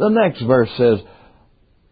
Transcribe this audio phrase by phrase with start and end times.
[0.00, 0.98] The next verse says,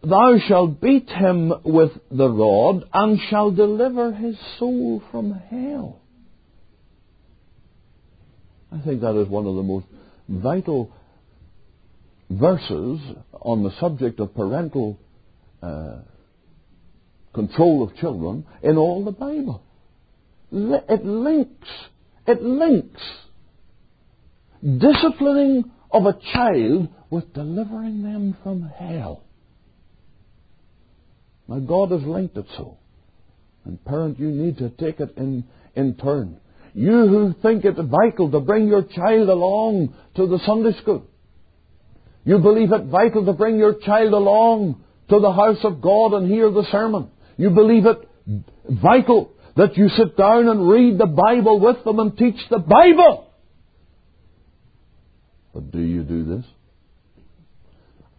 [0.01, 6.01] Thou shalt beat him with the rod, and shall deliver his soul from hell.
[8.71, 9.85] I think that is one of the most
[10.27, 10.91] vital
[12.31, 12.99] verses
[13.33, 14.99] on the subject of parental
[15.61, 15.97] uh,
[17.35, 19.61] control of children in all the Bible.
[20.51, 21.67] It links,
[22.25, 23.01] it links
[24.63, 29.23] disciplining of a child with delivering them from hell.
[31.47, 32.77] Now God has linked it so.
[33.65, 35.43] And parent, you need to take it in,
[35.75, 36.37] in turn.
[36.73, 41.07] You who think it vital to bring your child along to the Sunday school.
[42.23, 46.29] You believe it vital to bring your child along to the house of God and
[46.29, 47.09] hear the sermon.
[47.37, 47.97] You believe it
[48.69, 53.28] vital that you sit down and read the Bible with them and teach the Bible.
[55.59, 56.45] Do you do this?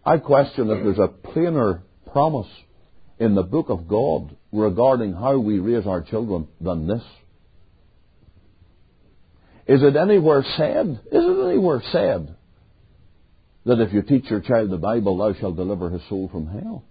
[0.05, 2.47] I question if there's a plainer promise
[3.19, 7.03] in the book of God regarding how we raise our children than this.
[9.67, 10.87] Is it anywhere said?
[11.11, 12.35] Is it anywhere said
[13.65, 16.83] that if you teach your child the Bible, thou shalt deliver his soul from hell?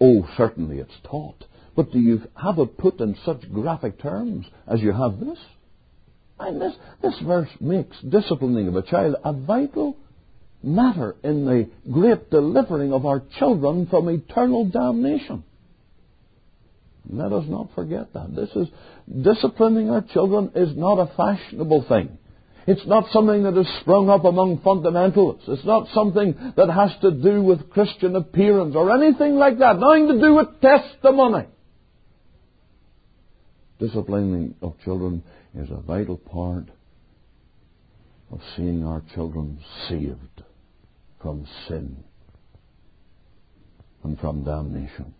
[0.00, 1.44] Oh, certainly it's taught.
[1.76, 5.38] But do you have it put in such graphic terms as you have this?
[6.38, 9.96] And this, this verse makes disciplining of a child a vital
[10.62, 15.44] matter in the great delivering of our children from eternal damnation.
[17.08, 18.34] Let us not forget that.
[18.34, 18.68] This is
[19.22, 22.18] disciplining our children is not a fashionable thing.
[22.66, 25.48] It's not something that has sprung up among fundamentalists.
[25.48, 29.78] It's not something that has to do with Christian appearance or anything like that.
[29.78, 31.46] Nothing to do with testimony.
[33.78, 35.22] Disciplining of children
[35.54, 36.68] is a vital part
[38.30, 39.58] of seeing our children
[39.88, 40.42] saved
[41.20, 42.04] from sin
[44.02, 45.14] and from damnation.